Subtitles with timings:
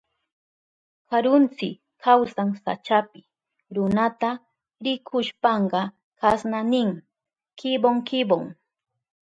[1.09, 1.69] Karuntsi
[2.03, 3.21] kawsan sachapi.
[3.75, 4.31] Runata
[4.83, 5.81] rikushpanka
[6.19, 6.89] kasna nin:
[7.57, 8.45] kibon kibon.